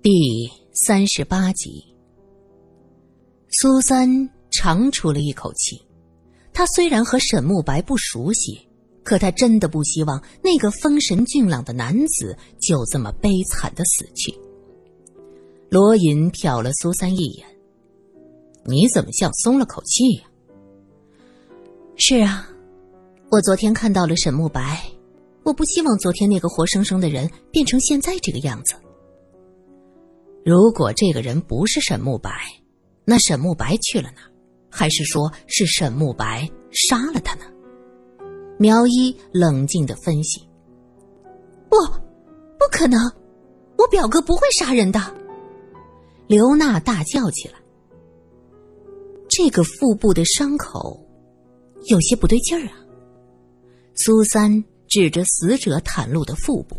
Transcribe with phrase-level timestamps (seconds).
[0.00, 1.84] 第三十八集，
[3.50, 4.08] 苏三
[4.48, 5.76] 长出了一口气。
[6.52, 8.60] 他虽然和沈慕白不熟悉，
[9.02, 14.32] 可他真的不希望那个风神俊朗的男子就这么悲惨的死去。
[15.68, 17.44] 罗隐瞟了苏三一眼
[18.66, 20.22] ：“你怎么像松了口气呀
[21.98, 22.48] ？”“是啊，
[23.30, 24.80] 我昨天看到了沈慕白，
[25.42, 28.76] 我不希望昨天那个活生生的人变成现在这个样子。”
[30.44, 32.30] 如果这个人不是沈慕白，
[33.04, 34.22] 那沈慕白去了哪？
[34.70, 37.44] 还是说是沈慕白杀了他呢？
[38.58, 40.40] 苗一冷静的分析
[41.70, 41.76] ：“不，
[42.58, 43.00] 不可能，
[43.76, 45.00] 我表哥不会杀人的。”
[46.28, 47.54] 刘娜大叫起来
[49.28, 51.02] ：“这个腹部的伤口
[51.86, 52.76] 有些不对劲儿啊！”
[53.96, 56.76] 苏三指着死者袒露的腹部，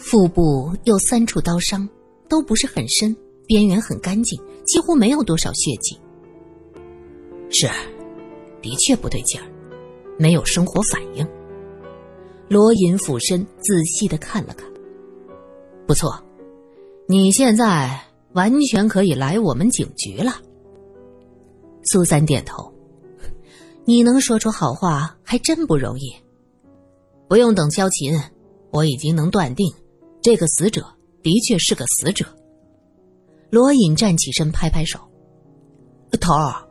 [0.00, 1.88] 腹部有三处刀伤。
[2.30, 5.98] 都不是很深，边缘很干净，几乎没有多少血迹。
[7.50, 7.68] 是，
[8.62, 9.44] 的确不对劲儿，
[10.16, 11.26] 没有生活反应。
[12.48, 14.64] 罗隐俯身仔细的看了看，
[15.88, 16.22] 不错，
[17.08, 18.00] 你现在
[18.32, 20.36] 完全可以来我们警局了。
[21.82, 22.72] 苏三点头，
[23.84, 26.14] 你能说出好话还真不容易。
[27.28, 28.16] 不用等萧琴，
[28.70, 29.74] 我已经能断定，
[30.22, 30.84] 这个死者。
[31.22, 32.24] 的确是个死者。
[33.50, 34.98] 罗隐站起身，拍拍手
[36.18, 36.66] ：“头儿，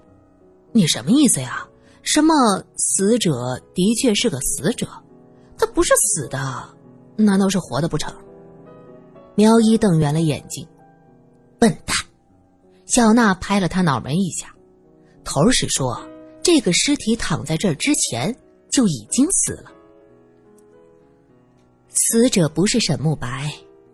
[0.72, 1.68] 你什么意思呀？
[2.02, 2.34] 什么
[2.78, 4.88] 死者的确是个死者？
[5.56, 6.68] 他不是死的，
[7.16, 8.12] 难道是活的不成？”
[9.38, 10.68] 苗一瞪圆了眼睛
[11.60, 11.96] ：“笨蛋！”
[12.88, 14.52] 小娜拍了他脑门一下
[15.24, 15.96] ：“头儿是说，
[16.42, 18.36] 这个尸体躺在这儿之前
[18.72, 19.72] 就已经死了。
[22.08, 23.52] 死者不是沈慕白。”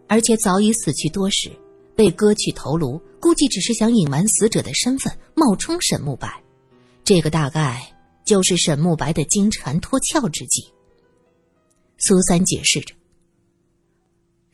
[0.07, 1.51] 而且早已死去多时，
[1.95, 6.43] 被割去头颅，估计只是想隐瞒死者的身份，冒充沈慕白。
[7.03, 7.81] 这个大概
[8.23, 10.63] 就是沈慕白的金蝉脱壳之计。
[11.97, 12.93] 苏三解释着。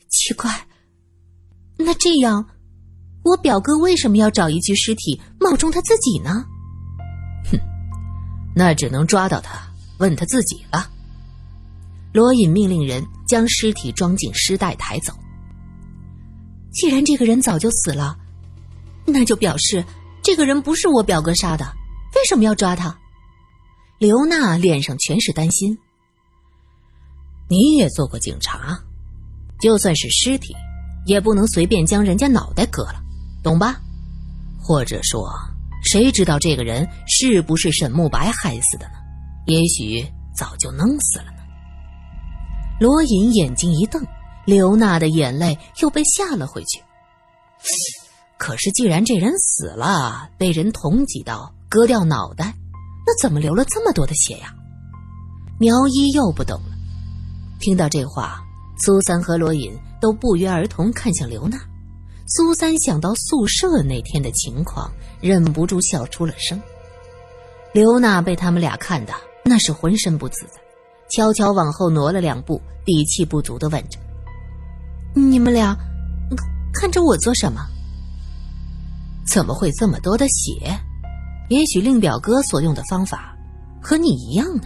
[0.08, 0.50] 奇怪，
[1.78, 2.48] 那这样，
[3.26, 6.46] 我表哥为什么要找一具尸体冒充他自己呢？
[7.52, 7.60] 哼，
[8.56, 10.90] 那只能抓到他，问他自己了。
[12.14, 15.14] 罗隐命令人将尸体装进尸袋抬走。
[16.72, 18.18] 既然这个人早就死了，
[19.06, 19.84] 那就表示
[20.24, 21.66] 这个人不是我表哥杀的。
[22.16, 22.98] 为什么要抓他？
[23.98, 25.78] 刘娜脸上全是担心。
[27.50, 28.80] 你也做过警察，
[29.60, 30.54] 就算是尸体，
[31.06, 33.02] 也不能随便将人家脑袋割了，
[33.44, 33.80] 懂吧？
[34.60, 35.30] 或者说，
[35.84, 38.94] 谁知道这个人是不是沈慕白害死的呢？
[39.48, 40.06] 也许
[40.36, 41.41] 早就弄死了呢。
[42.82, 44.04] 罗隐眼睛一瞪。
[44.44, 46.82] 刘娜的眼泪又被吓了回去。
[48.40, 52.56] 可是，既然这人死了，被人捅几刀，割掉脑袋，
[53.06, 54.52] 那怎么流了这么多的血呀？
[55.60, 56.72] 苗一又不懂了。
[57.60, 58.44] 听到这话，
[58.80, 61.60] 苏三和罗隐都不约而同看向刘娜。
[62.26, 66.60] 苏三想到宿舍那天的情况，忍不住笑出了声。
[67.74, 69.14] 刘娜被他们俩看的
[69.46, 70.60] 那是浑身不自在，
[71.12, 74.00] 悄悄往后挪了两步，底气不足的问着。
[75.14, 75.78] 你们俩
[76.74, 77.62] 看着我做什么？
[79.26, 80.78] 怎么会这么多的血？
[81.50, 83.38] 也许令表哥所用的方法
[83.82, 84.64] 和你一样呢。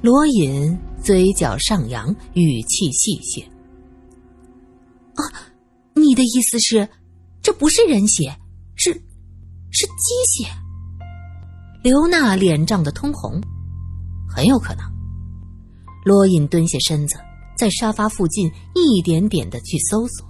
[0.00, 3.44] 罗隐嘴角上扬，语气戏谑
[5.20, 5.26] ：“啊，
[5.94, 6.88] 你的意思是，
[7.42, 8.34] 这不是人血，
[8.76, 8.92] 是
[9.70, 10.48] 是鸡血？”
[11.82, 13.40] 刘娜脸涨得通红，
[14.28, 14.84] 很有可能。
[16.04, 17.16] 罗隐蹲下身子。
[17.56, 20.26] 在沙发附近一点点的去搜索，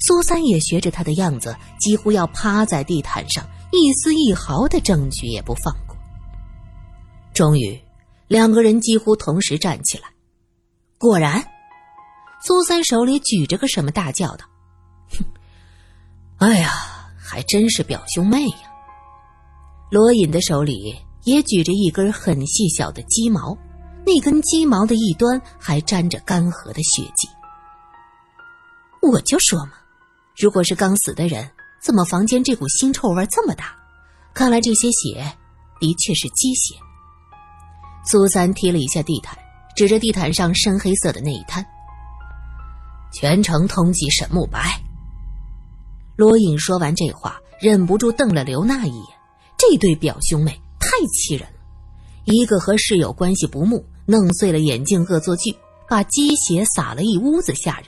[0.00, 5.96] 苏三也学着他的样子，几乎要趴在地毯上，一丝一毫的证据也不放过。
[7.32, 7.80] 终于，
[8.28, 10.04] 两个人几乎同时站起来。
[10.98, 11.42] 果然，
[12.44, 14.44] 苏三手里举着个什么，大叫道
[15.08, 15.24] ：“哼，
[16.36, 16.70] 哎呀，
[17.16, 18.58] 还真是表兄妹呀！”
[19.90, 23.56] 罗隐的手里也举着一根很细小的鸡毛。
[24.04, 27.28] 那根鸡毛的一端还沾着干涸的血迹。
[29.00, 29.72] 我就说嘛，
[30.36, 31.50] 如果是刚死的人，
[31.80, 33.74] 怎么房间这股腥臭味这么大？
[34.34, 35.24] 看来这些血
[35.80, 36.74] 的确是鸡血。
[38.04, 39.38] 苏三踢了一下地毯，
[39.76, 41.64] 指着地毯上深黑色的那一滩，
[43.12, 44.80] 全程通缉沈慕白。
[46.16, 49.06] 罗隐说完这话，忍不住瞪了刘娜一眼。
[49.56, 51.58] 这对表兄妹太气人了，
[52.24, 53.84] 一个和室友关系不睦。
[54.06, 55.54] 弄碎了眼镜恶作剧，
[55.88, 57.86] 把鸡血洒了一屋子下人；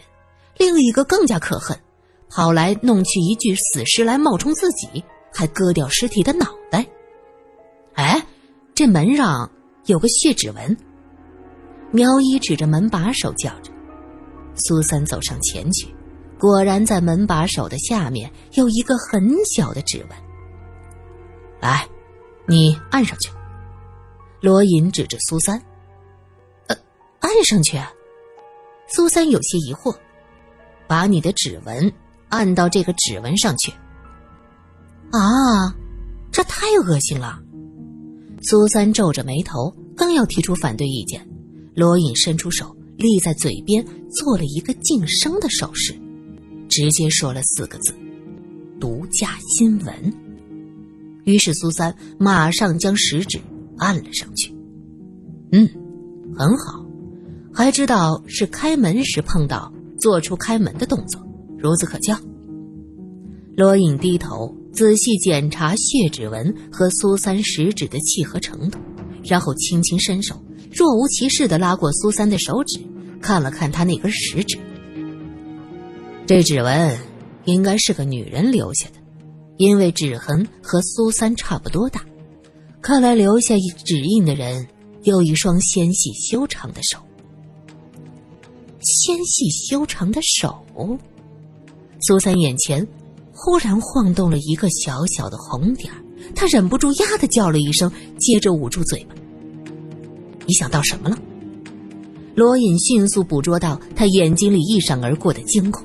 [0.57, 1.79] 另一个更加可恨，
[2.31, 5.03] 跑来弄去一具死尸来冒充自己，
[5.33, 6.87] 还割掉尸体的脑袋。
[7.95, 8.25] 哎，
[8.75, 9.51] 这门上
[9.87, 10.77] 有个血指纹。
[11.91, 13.71] 苗一指着门把手叫着，
[14.57, 15.95] 苏三走上前去，
[16.39, 20.19] 果然在门把手的下面有一个很小的指纹。
[21.61, 21.89] 来，
[22.47, 23.31] 你按上去。
[24.41, 25.63] 罗隐指着苏三，
[27.35, 27.79] 按上去。
[28.87, 29.97] 苏三有些疑惑，
[30.87, 31.93] 把你的指纹
[32.29, 33.73] 按到这个指纹上去。
[35.11, 35.75] 啊，
[36.31, 37.41] 这太恶心了！
[38.43, 41.27] 苏三皱着眉头，刚要提出反对意见，
[41.75, 45.93] 罗隐伸出手立在嘴边，做了一个晋升的手势，
[46.69, 47.95] 直接说了四个字
[48.79, 50.15] ：“独家新闻。”
[51.25, 53.41] 于是苏三马上将食指
[53.79, 54.55] 按了上去。
[55.53, 55.67] 嗯，
[56.37, 56.84] 很好，
[57.55, 61.21] 还知道是开门时碰到，做出开门的动作，
[61.63, 62.19] 孺子可教。
[63.57, 64.55] 罗隐低头。
[64.75, 68.79] 仔细检查血指纹和苏三食指的契合程度，
[69.23, 70.35] 然后轻轻伸手，
[70.73, 72.81] 若无其事的拉过苏三的手指，
[73.21, 74.59] 看了看他那根食指。
[76.27, 76.99] 这指纹
[77.45, 78.95] 应该是个女人留下的，
[79.57, 82.05] 因为指痕和苏三差不多大。
[82.81, 83.55] 看来留下
[83.85, 84.67] 指印的人
[85.05, 86.99] 有一双纤细修长的手。
[88.85, 90.65] 纤细修长的手，
[92.01, 92.87] 苏三眼前。
[93.37, 96.01] 忽然晃动了一个小小的红点儿
[96.37, 99.15] 他忍不住呀的叫了一声，接着捂住嘴巴。
[100.47, 101.19] 你想到什么了？
[102.37, 105.85] 罗隐迅速捕捉到他眼睛里一闪而过的惊恐。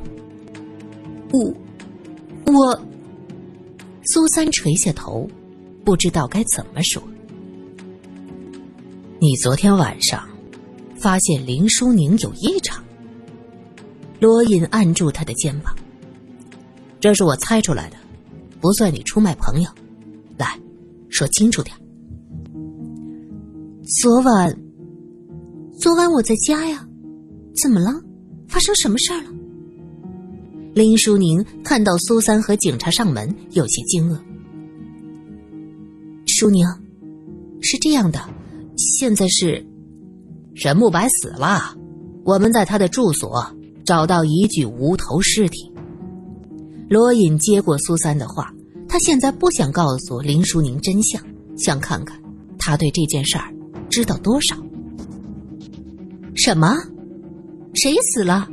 [1.31, 2.81] 我，我。
[4.05, 5.27] 苏三垂下头，
[5.83, 7.01] 不知道该怎么说。
[9.19, 10.29] 你昨天晚上
[10.95, 12.83] 发现林淑宁有异常。
[14.19, 15.75] 罗隐按住他的肩膀。
[16.99, 17.95] 这是我猜出来的，
[18.59, 19.69] 不算你出卖朋友。
[20.37, 20.59] 来，
[21.09, 21.75] 说清楚点。
[24.01, 24.55] 昨晚，
[25.79, 26.85] 昨晚我在家呀，
[27.61, 27.91] 怎么了？
[28.47, 29.31] 发生什么事儿了？
[30.73, 34.19] 林淑宁看到苏三和警察上门，有些惊愕。
[36.27, 36.65] 淑宁，
[37.61, 38.19] 是这样的，
[38.77, 39.65] 现在是
[40.53, 41.75] 沈慕白死了，
[42.23, 43.43] 我们在他的住所
[43.89, 45.73] 找到一具无头尸体。
[46.91, 48.53] 罗隐接过苏三的话，
[48.87, 51.19] 他现在不想告诉林淑宁真相，
[51.57, 52.21] 想看看
[52.59, 53.51] 他对这件事儿
[53.89, 54.55] 知道多少。
[56.35, 56.77] 什么？
[57.73, 58.47] 谁死了？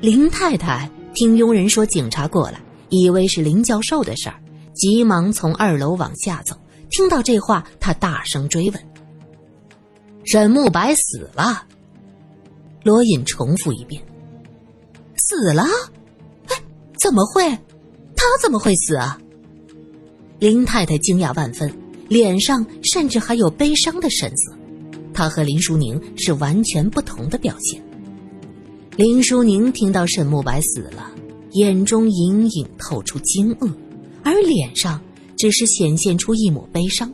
[0.00, 4.40] 林太太听佣人说警察过来，以为是林教授的事儿，
[4.74, 6.56] 急忙从二楼往下走。
[6.88, 8.80] 听到这话，他大声追问
[10.22, 11.66] ：“沈慕白死了？”
[12.84, 14.00] 罗隐重复一遍
[15.18, 15.64] ：“死了。”
[16.46, 16.62] 哎
[17.02, 17.42] 怎么会？
[18.14, 19.18] 他怎么会死啊？
[20.38, 21.70] 林太太惊讶万分，
[22.08, 24.56] 脸上甚至还有悲伤的神色。
[25.12, 27.82] 她和林淑宁是完全不同的表现。
[28.96, 31.10] 林淑宁听到沈慕白死了，
[31.52, 33.72] 眼中隐隐透出惊愕，
[34.22, 35.00] 而脸上
[35.36, 37.12] 只是显现出一抹悲伤。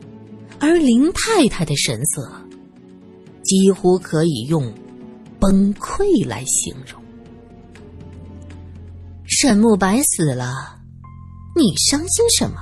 [0.59, 2.31] 而林太太的神色，
[3.43, 4.73] 几乎可以用
[5.41, 7.03] 崩溃来形容。
[9.27, 10.79] 沈慕白死了，
[11.57, 12.57] 你伤心什么？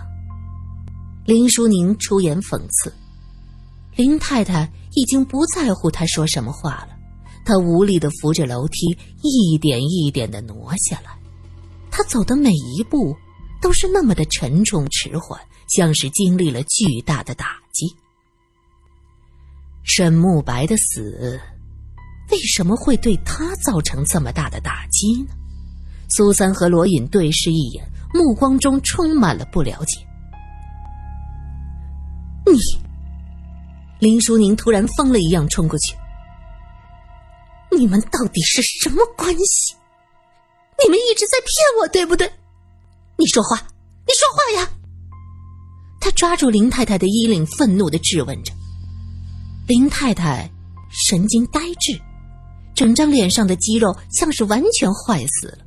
[1.26, 2.92] 林淑宁出言讽刺。
[3.96, 6.96] 林太太已经不在乎他说什么话了，
[7.44, 11.18] 她无力的扶着楼梯，一点一点的挪下来。
[11.90, 13.16] 她走的每一步
[13.60, 17.86] 都是那么的沉重迟缓，像是经历了巨大的打击。
[19.82, 21.40] 沈慕白的死，
[22.30, 25.34] 为什么会对他造成这么大的打击呢？
[26.10, 30.00] 苏三和罗隐对视一眼，目光中充满了不了解。
[32.46, 32.58] 你，
[33.98, 35.94] 林淑宁突然疯了一样冲过去。
[37.70, 39.74] 你们到底是什么关系？
[40.82, 41.48] 你们一直在骗
[41.80, 42.30] 我，对不对？
[43.16, 43.56] 你说话，
[44.06, 44.70] 你说话呀！
[46.00, 48.52] 他抓住林太太的衣领，愤怒的质问着。
[49.66, 50.50] 林太太
[50.88, 52.00] 神经呆滞，
[52.78, 55.58] 整张脸上的肌肉像是完全坏死了。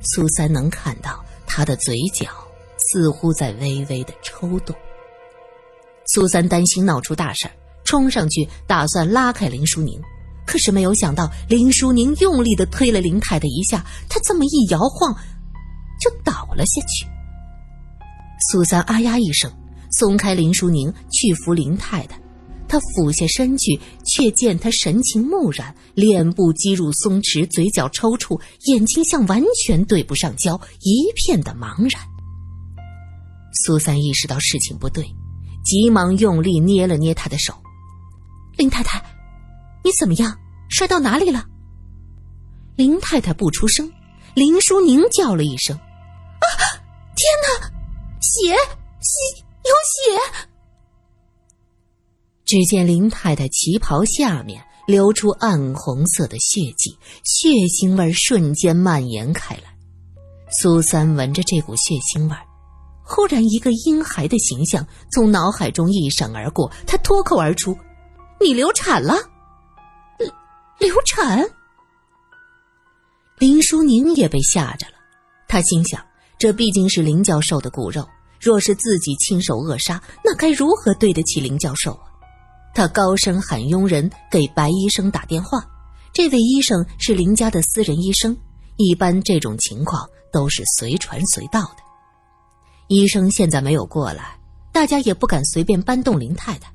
[0.00, 2.26] 苏三能看到他的嘴角
[2.78, 4.74] 似乎在微微的抽动。
[6.06, 7.46] 苏三担心闹出大事
[7.84, 10.00] 冲上去打算拉开林淑宁，
[10.46, 15.14] 可是没有想到林淑宁用力的推了林太太一下，她这么一摇晃，
[16.00, 17.06] 就倒了下去。
[18.50, 19.52] 苏三啊呀一声，
[19.90, 22.18] 松开林淑宁去扶林太太，
[22.68, 32.02] 他俯下身去，却见他神情木然，脸部肌肉松弛，嘴角抽搐，眼睛像完全对不上焦，一片的茫然。
[33.64, 35.04] 苏三意识到事情不对，
[35.64, 37.54] 急忙用力捏了捏他的手
[38.56, 39.02] ：“林太太，
[39.82, 40.36] 你怎么样？
[40.68, 41.44] 摔到哪里了？”
[42.76, 43.90] 林太太不出声，
[44.34, 46.46] 林淑宁叫了一声：“啊，
[47.14, 47.68] 天哪，
[48.20, 48.50] 血，
[49.00, 49.72] 血，有
[50.20, 50.46] 血！”
[52.46, 59.62] 只见林太太旗袍下面流出暗红色的血迹，血腥味瞬间蔓延开来。
[60.62, 62.36] 苏三闻着这股血腥味
[63.02, 67.76] 忽然一个婴孩的形象从脑海中一闪而过，他脱口而出
[68.40, 69.16] ：“你流产了！”
[70.78, 71.44] 流产。
[73.38, 74.94] 林淑宁也被吓着了，
[75.48, 76.00] 她心想：
[76.38, 78.06] 这毕竟是林教授的骨肉，
[78.40, 81.98] 若是自己亲手扼杀，那该如何对得起林教授？
[82.76, 85.66] 他高声喊佣人给白医生打电话。
[86.12, 88.36] 这位医生是林家的私人医生，
[88.76, 91.76] 一般这种情况都是随传随到的。
[92.88, 94.38] 医生现在没有过来，
[94.72, 96.70] 大家也不敢随便搬动林太太。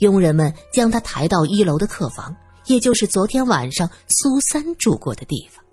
[0.00, 2.36] 佣人们将她抬到一楼的客房，
[2.66, 5.64] 也就是昨天晚上苏三住过的地方。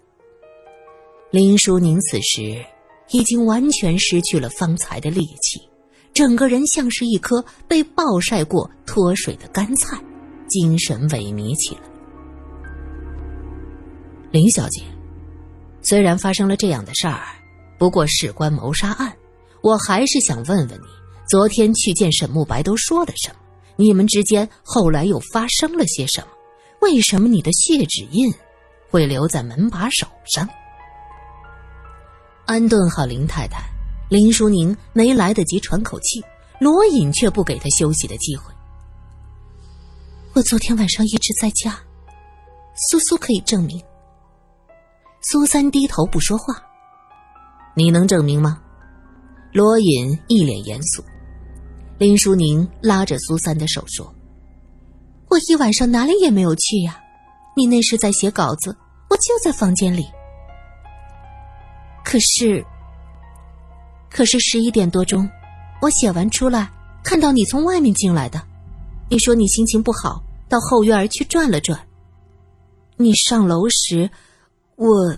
[1.30, 2.66] 林淑宁此时
[3.10, 5.60] 已经完全失去了方才的力气。
[6.14, 9.98] 整个人像是一颗被暴晒过脱水的干菜，
[10.48, 11.82] 精神萎靡起来。
[14.32, 14.84] 林小姐，
[15.82, 17.20] 虽然发生了这样的事儿，
[17.80, 19.12] 不过事关谋杀案，
[19.62, 20.88] 我还是想问问你，
[21.28, 23.36] 昨天去见沈慕白都说了什么？
[23.76, 26.28] 你们之间后来又发生了些什么？
[26.82, 28.32] 为什么你的血指印
[28.92, 30.48] 会留在门把手上？
[32.46, 33.73] 安顿好林太太。
[34.14, 36.24] 林淑宁没来得及喘口气，
[36.60, 38.54] 罗隐却不给他休息的机会。
[40.36, 41.80] 我昨天晚上一直在家，
[42.88, 43.82] 苏苏可以证明。
[45.24, 46.54] 苏三低头不说话。
[47.76, 48.62] 你能证明吗？
[49.52, 51.04] 罗隐一脸严肃。
[51.98, 54.14] 林淑宁拉着苏三的手说
[55.28, 57.02] ：“我一晚上哪里也没有去呀，
[57.58, 58.78] 你那时在写稿子，
[59.10, 60.06] 我就在房间里。
[62.06, 62.64] 可是。”
[64.14, 65.28] 可是十一点多钟，
[65.82, 66.72] 我写完出来，
[67.04, 68.40] 看到你从外面进来的。
[69.10, 71.88] 你说你心情不好，到后院去转了转。
[72.96, 74.12] 你上楼时，
[74.76, 75.18] 我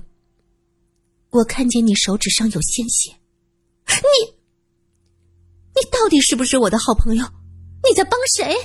[1.30, 3.12] 我看见你手指上有鲜血。
[3.86, 4.34] 你
[5.76, 7.26] 你到底是不是我的好朋友？
[7.88, 8.56] 你在帮谁？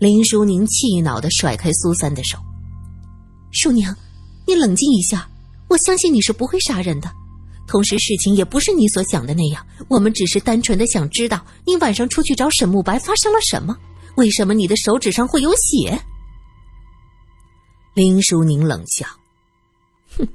[0.00, 2.36] 林淑宁气恼的甩开苏三的手。
[3.52, 3.94] 淑宁，
[4.44, 5.30] 你冷静一下，
[5.68, 7.08] 我相信你是不会杀人的。
[7.68, 9.64] 同时，事情也不是你所想的那样。
[9.88, 13.76] 我们只是单纯的想知道，你晚上出去找沈慕白发生了什么？
[14.16, 16.00] 为什么你的手指上会有血？
[17.94, 19.06] 林淑宁冷笑
[20.16, 20.26] ：“哼，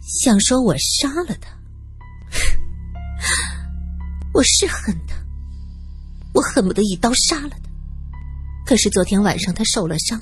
[0.00, 1.48] 想说我杀了他？
[4.34, 5.14] 我是恨他，
[6.34, 7.70] 我恨不得一刀杀了他。
[8.66, 10.20] 可是昨天晚上他受了伤，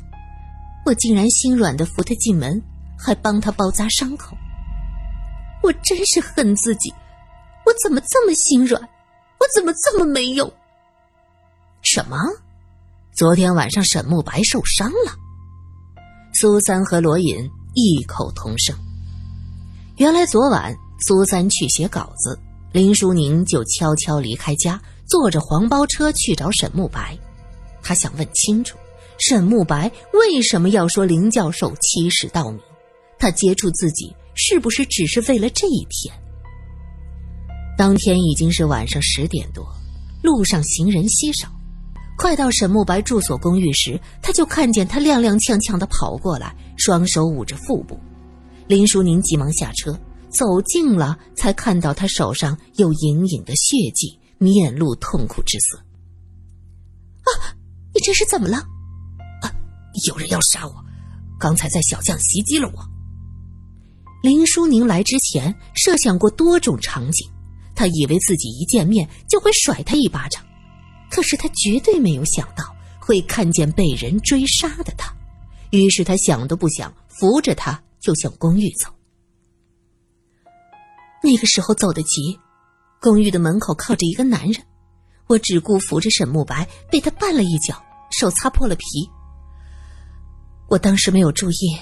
[0.84, 2.62] 我竟然心软的扶他进门，
[2.98, 4.36] 还帮他包扎伤口。”
[5.62, 6.92] 我真是恨自己，
[7.64, 8.82] 我怎么这么心软？
[8.82, 10.52] 我怎么这么没用？
[11.82, 12.16] 什么？
[13.12, 15.14] 昨天晚上沈慕白受伤了？
[16.34, 18.74] 苏三和罗隐异口同声。
[19.96, 22.38] 原来昨晚苏三去写稿子，
[22.72, 27.16] 林淑宁就悄悄离开家，坐着黄包车去找沈慕白。
[27.82, 28.78] 他想问清楚，
[29.18, 32.60] 沈慕白为什么要说林教授欺世盗名？
[33.18, 34.14] 他接触自己。
[34.34, 36.14] 是不是只是为了这一天？
[37.76, 39.66] 当天已经是晚上十点多，
[40.22, 41.48] 路上行人稀少。
[42.18, 47.98] 快到沈慕白住所公寓时，他就看见他踉踉跄跄的跑过来，双手捂着腹部。
[48.68, 49.98] 林淑宁急忙下车，
[50.30, 55.78] 走近了才看到他手上有隐隐的血迹，面露痛苦之色。
[57.22, 57.56] 啊，
[57.92, 58.58] 你这是怎么了？
[59.40, 59.50] 啊，
[60.06, 60.74] 有人要杀我，
[61.40, 62.91] 刚才在小巷袭击了我。
[64.22, 67.28] 林淑宁来之前设想过多种场景，
[67.74, 70.40] 他以为自己一见面就会甩他一巴掌，
[71.10, 72.64] 可是他绝对没有想到
[73.00, 75.12] 会看见被人追杀的他，
[75.70, 78.88] 于是他想都不想，扶着他就向公寓走。
[81.20, 82.38] 那个时候走得急，
[83.00, 84.62] 公寓的门口靠着一个男人，
[85.26, 88.84] 我只顾扶着沈慕白，被他绊了一脚，手擦破了皮。
[90.68, 91.76] 我当时没有注意，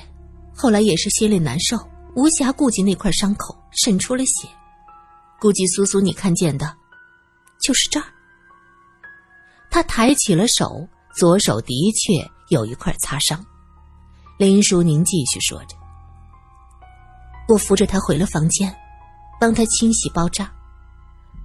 [0.55, 1.77] 后来也是心里难受。
[2.15, 4.49] 无暇顾及那块伤口渗出了血，
[5.41, 6.77] 估计苏苏你看见的，
[7.61, 8.07] 就是这儿。
[9.71, 13.45] 他抬起了手，左手的确有一块擦伤。
[14.39, 15.77] 林淑宁继续说着
[17.49, 18.75] ：“我扶着他回了房间，
[19.39, 20.51] 帮他清洗包扎。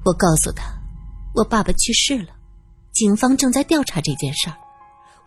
[0.04, 0.66] 我告诉他，
[1.34, 2.30] 我爸爸去世了，
[2.92, 4.58] 警方正在调查这件事儿。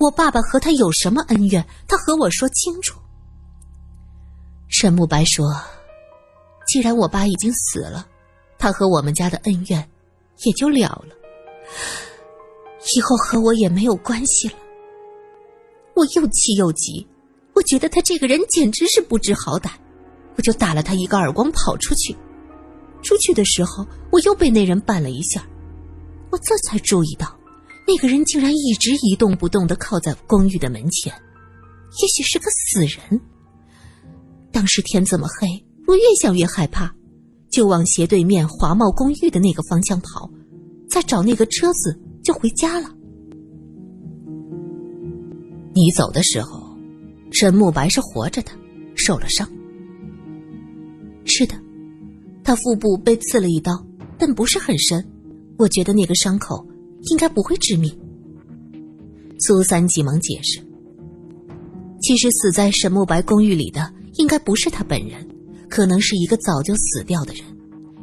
[0.00, 1.64] 我爸爸和他有什么恩怨？
[1.86, 2.98] 他和我说清楚。”
[4.68, 5.46] 沈慕白说
[6.68, 8.06] ：“既然我爸已经死了，
[8.58, 9.90] 他和我们家的恩怨
[10.44, 11.14] 也就了了。”
[12.96, 14.54] 以后和我也没有关系了。
[15.94, 17.06] 我又气又急，
[17.54, 19.70] 我觉得他这个人简直是不知好歹，
[20.36, 22.16] 我就打了他一个耳光，跑出去。
[23.02, 25.44] 出去的时候，我又被那人绊了一下，
[26.30, 27.36] 我这才注意到，
[27.86, 31.12] 那个人竟然一直一动不动的靠在公寓的门前，
[32.00, 33.20] 也许是个死人。
[34.58, 35.46] 当时天这么黑，
[35.86, 36.92] 我越想越害怕，
[37.48, 40.28] 就往斜对面华茂公寓的那个方向跑，
[40.90, 41.96] 再找那个车子。
[42.24, 42.90] 就回家了。
[45.72, 46.76] 你走的时候，
[47.30, 48.50] 沈慕白是活着的，
[48.96, 49.48] 受了伤。
[51.24, 51.54] 是的，
[52.42, 53.72] 他腹部被刺了一刀，
[54.18, 55.02] 但不是很深。
[55.56, 56.66] 我觉得那个伤口
[57.12, 57.96] 应该不会致命。
[59.38, 60.60] 苏三急忙解释
[62.02, 65.26] ：“其实死在沈慕白公寓里的应该不是他本人，
[65.68, 67.42] 可能是一个早就死掉的人。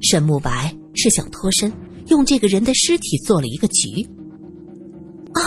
[0.01, 1.72] 沈慕白是想脱身。”
[2.10, 4.07] 用这个人的尸体做了一个局。
[5.34, 5.41] 啊，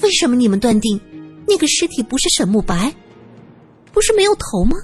[0.00, 1.00] 为什么你们断定
[1.44, 2.94] 那个尸体不是沈慕白？
[3.92, 4.76] 不是没有头吗？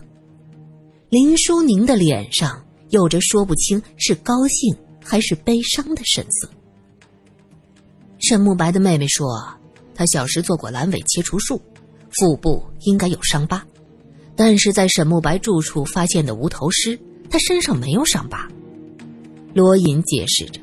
[1.09, 6.51] 林淑宁的脸上有着说不清是高兴还是悲伤的神色。
[8.19, 9.41] 沈慕白的妹妹说，
[9.95, 11.63] 她小时做过阑尾切除术，
[12.11, 13.65] 腹部应该有伤疤，
[14.37, 16.99] 但是在沈慕白住处发现的无头尸，
[17.31, 18.47] 他身上没有伤疤。
[19.55, 20.61] 罗隐解释着，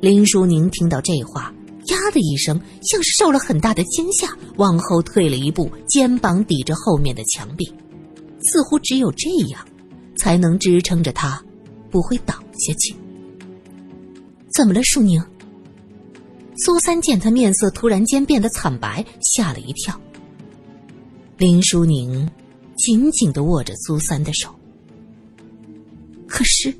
[0.00, 1.54] 林淑宁听到这话，
[1.88, 7.70] 呀的一声，像是受了很大的惊吓，往后退了一步，肩膀抵着后面的墙壁，
[8.42, 9.62] 似乎只有这样，
[10.16, 11.42] 才能支撑着他，
[11.90, 12.94] 不会倒下去。
[14.54, 15.22] 怎么了，淑宁？
[16.56, 19.98] 苏三见他面色突然间变得惨白，吓了一跳。
[21.36, 22.28] 林淑宁
[22.80, 24.48] 紧紧的握着苏三的手，
[26.26, 26.74] 可是。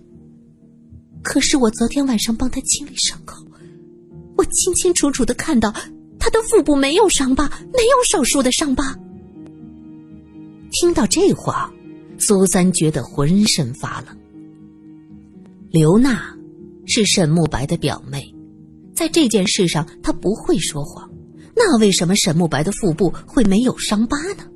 [1.23, 3.47] 可是我昨天晚上帮他清理伤口，
[4.39, 5.71] 我清清楚楚的看到
[6.19, 8.99] 他的腹部没有伤疤，没有手术的伤疤。
[10.71, 11.71] 听到这话，
[12.19, 14.17] 苏三觉得浑身发冷。
[15.71, 16.35] 刘娜
[16.87, 18.35] 是沈慕白的表妹，
[18.95, 21.11] 在这件事上她不会说谎，
[21.55, 24.50] 那为什么沈慕白的腹部会没有伤疤呢？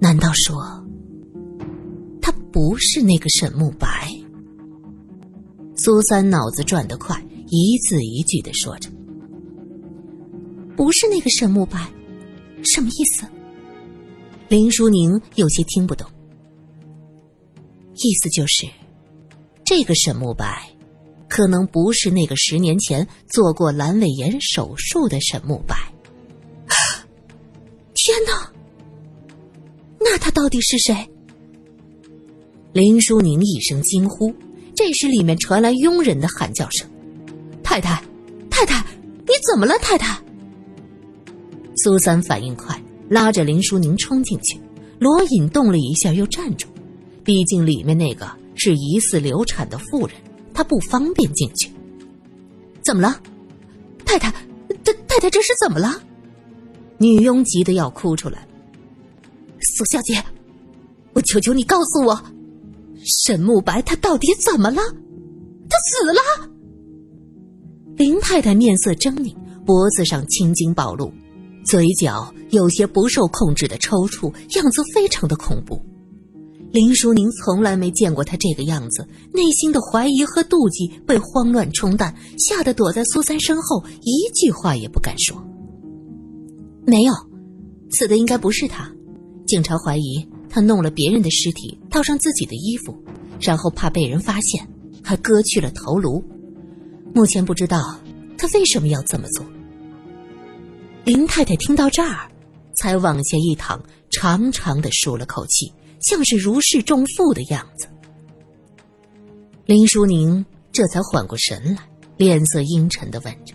[0.00, 0.62] 难道说
[2.20, 4.08] 他不是那个沈慕白？
[5.76, 8.90] 苏三脑子转得快，一字一句的说着
[10.76, 11.78] ：“不是那个沈慕白，
[12.64, 13.26] 什么意思？”
[14.48, 16.08] 林淑宁有些听不懂。
[17.94, 18.66] 意思就是，
[19.64, 20.70] 这个沈慕白，
[21.28, 25.76] 可能不是那个十年前做过阑尾炎手术的沈慕白。
[30.38, 30.94] 到底是谁？
[32.72, 34.32] 林淑宁一声惊呼。
[34.72, 36.88] 这时，里面传来佣人的喊叫声
[37.60, 38.00] ：“太太，
[38.48, 38.86] 太太，
[39.26, 40.16] 你怎么了，太太？”
[41.82, 44.56] 苏三反应快，拉着林淑宁冲进去。
[45.00, 46.68] 罗隐动了一下，又站住，
[47.24, 50.14] 毕竟里面那个是疑似流产的妇人，
[50.54, 51.68] 他不方便进去。
[52.84, 53.20] 怎么了，
[54.04, 54.30] 太太？
[54.84, 56.00] 太太太这是怎么了？
[56.96, 58.46] 女佣急得要哭出来。
[59.78, 60.20] 苏小姐，
[61.12, 62.20] 我求求你告诉我。
[63.04, 64.82] 沈慕白他到底怎么了？
[65.70, 66.50] 他死了。
[67.96, 69.32] 林太太面色狰狞，
[69.64, 71.12] 脖子上青筋暴露，
[71.64, 75.80] 嘴角有些不受控制的抽搐，样子非常的恐怖。
[76.72, 85.40] 林淑宁从来没见过他这个样子，内心的怀疑和妒忌被慌乱冲淡，吓得躲在苏三身后，一句话也不敢说。
[86.84, 87.12] 没有，
[87.92, 88.92] 死的应该不是他，
[89.48, 90.28] 警察怀疑。
[90.50, 92.96] 他弄了别人的尸体，套上自己的衣服，
[93.38, 94.66] 然后怕被人发现，
[95.04, 96.24] 还割去了头颅。
[97.14, 98.00] 目前不知道
[98.38, 99.44] 他为什么要这么做。
[101.04, 102.30] 林太太听到这儿，
[102.74, 103.78] 才往下一躺，
[104.10, 107.86] 长长的舒了口气，像是如释重负的样子。
[109.66, 111.82] 林淑宁这才缓过神来，
[112.16, 113.54] 脸色阴沉的问着：“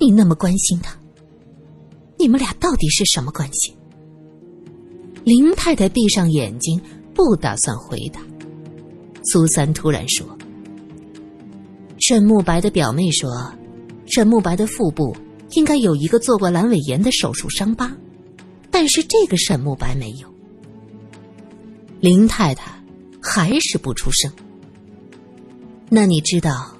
[0.00, 0.98] 你那么关心他，
[2.18, 3.74] 你们俩到底是什么关系？”
[5.24, 6.80] 林太太闭上眼睛，
[7.14, 8.20] 不打算回答。
[9.24, 10.26] 苏三突然说
[12.00, 13.30] ：“沈慕白的表妹说，
[14.06, 15.14] 沈慕白的腹部
[15.50, 17.94] 应该有一个做过阑尾炎的手术伤疤，
[18.70, 20.32] 但是这个沈慕白没有。
[22.00, 22.72] 林太太
[23.20, 24.32] 还是不出声。
[25.90, 26.74] 那你知道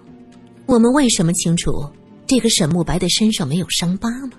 [0.65, 1.71] 我们为什么清楚
[2.27, 4.33] 这个沈慕白的身上没有伤疤吗？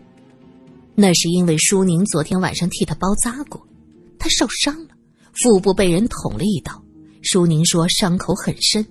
[0.95, 3.61] 那是因为舒宁昨天晚上替他包扎过，
[4.19, 4.89] 他受伤了，
[5.33, 6.83] 腹部被人捅了一刀。
[7.21, 8.85] 舒宁说伤口很深，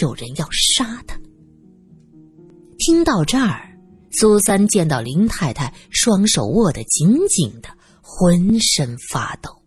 [0.00, 1.18] 有人要杀他。
[2.78, 3.76] 听到这儿，
[4.10, 7.68] 苏三见到林太太双手握得紧紧的，
[8.00, 9.57] 浑身发抖。